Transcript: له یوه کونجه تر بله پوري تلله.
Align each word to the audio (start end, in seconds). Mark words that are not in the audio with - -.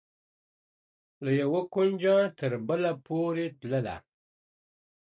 له 1.23 1.31
یوه 1.41 1.61
کونجه 1.73 2.15
تر 2.37 2.51
بله 2.67 2.91
پوري 3.05 3.47
تلله. 3.59 3.95